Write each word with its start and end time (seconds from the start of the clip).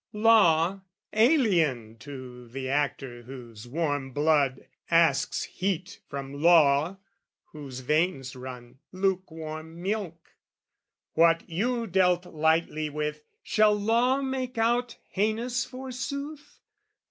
"Law, 0.13 0.81
alien 1.13 1.95
to 1.99 2.47
the 2.47 2.67
actor 2.67 3.21
whose 3.21 3.67
warm 3.67 4.09
blood 4.13 4.65
"Asks 4.89 5.43
heat 5.43 5.99
from 6.07 6.41
law 6.41 6.97
whose 7.51 7.81
veins 7.81 8.35
run 8.35 8.79
lukewarm 8.91 9.79
milk, 9.79 10.31
"What 11.13 11.47
you 11.47 11.85
dealt 11.85 12.25
lightly 12.25 12.89
with, 12.89 13.25
shall 13.43 13.75
law 13.75 14.23
make 14.23 14.57
out 14.57 14.97
"Heinous 15.09 15.65
forsooth?" 15.65 16.61